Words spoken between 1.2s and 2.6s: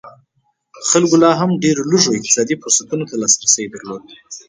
لا هم ډېرو لږو اقتصادي